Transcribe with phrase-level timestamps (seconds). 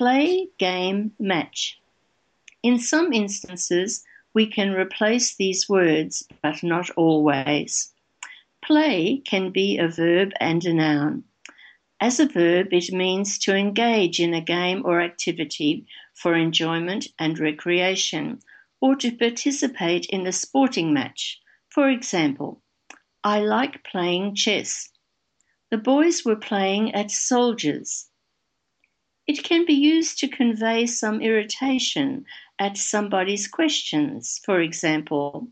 [0.00, 1.78] play, game, match.
[2.62, 7.92] In some instances, we can replace these words, but not always.
[8.64, 11.24] Play can be a verb and a noun.
[12.00, 17.38] As a verb, it means to engage in a game or activity for enjoyment and
[17.38, 18.40] recreation,
[18.80, 21.38] or to participate in a sporting match.
[21.68, 22.62] For example,
[23.22, 24.88] I like playing chess.
[25.70, 28.09] The boys were playing at soldiers.
[29.30, 32.24] It can be used to convey some irritation
[32.58, 34.40] at somebody's questions.
[34.44, 35.46] For example,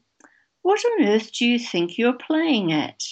[0.63, 3.05] what on earth do you think you're playing at?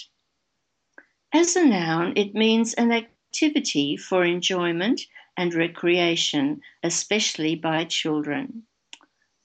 [1.33, 5.03] As a noun, it means an activity for enjoyment
[5.37, 8.63] and recreation, especially by children.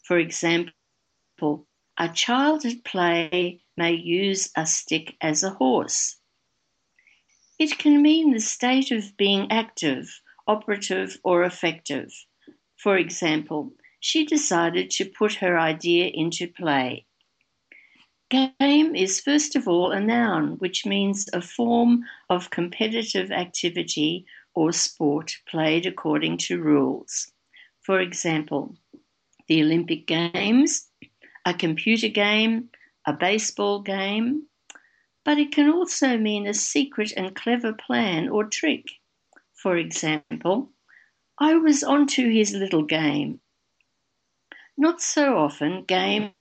[0.03, 0.75] For example,
[1.99, 6.17] a child at play may use a stick as a horse.
[7.61, 12.11] It can mean the state of being active, operative, or effective.
[12.77, 17.07] For example, she decided to put her idea into play.
[18.31, 24.73] Game is first of all a noun, which means a form of competitive activity or
[24.73, 27.31] sport played according to rules.
[27.83, 28.75] For example,
[29.49, 30.89] the Olympic Games,
[31.45, 32.71] a computer game,
[33.07, 34.47] a baseball game,
[35.25, 38.87] but it can also mean a secret and clever plan or trick.
[39.63, 40.73] For example,
[41.39, 43.41] I was onto his little game.
[44.77, 46.33] Not so often, game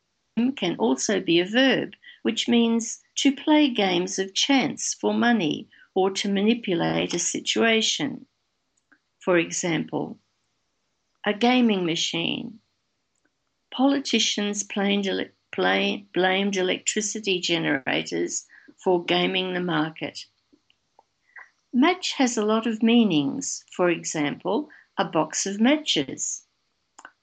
[0.56, 6.10] can also be a verb, which means to play games of chance for money or
[6.10, 8.26] to manipulate a situation.
[9.20, 10.20] For example,
[11.24, 12.60] a gaming machine.
[13.70, 18.48] Politicians blamed electricity generators
[18.84, 20.26] for gaming the market.
[21.74, 23.64] Match has a lot of meanings.
[23.72, 26.46] For example, a box of matches.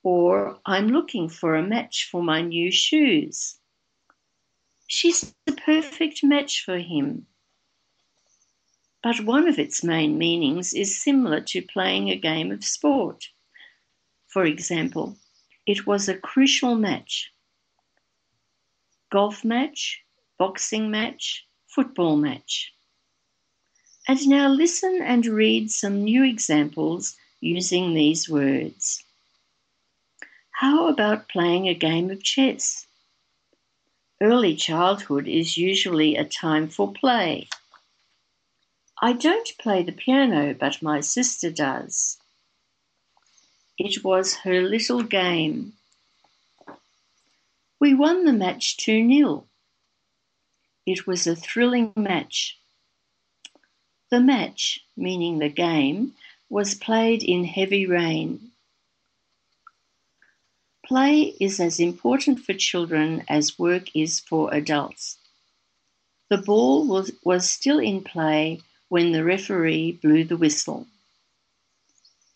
[0.03, 3.59] Or I'm looking for a match for my new shoes.
[4.87, 7.27] She's the perfect match for him.
[9.03, 13.29] But one of its main meanings is similar to playing a game of sport.
[14.29, 15.17] For example,
[15.67, 17.31] it was a crucial match.
[19.11, 20.03] Golf match,
[20.39, 22.73] boxing match, football match.
[24.11, 29.05] And now listen and read some new examples using these words.
[30.51, 32.87] How about playing a game of chess?
[34.19, 37.51] Early childhood is usually a time for play.
[39.03, 42.19] I don't play the piano, but my sister does.
[43.77, 45.75] It was her little game.
[47.79, 49.45] We won the match 2 0.
[50.87, 52.59] It was a thrilling match.
[54.11, 56.15] The match, meaning the game,
[56.49, 58.53] was played in heavy rain.
[60.87, 65.19] Play is as important for children as work is for adults.
[66.31, 70.87] The ball was, was still in play when the referee blew the whistle.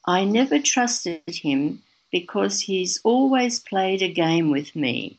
[0.07, 5.19] I never trusted him because he's always played a game with me.